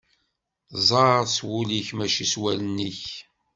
[0.87, 3.03] Ẓer s wul-ik mačči s wallen-ik.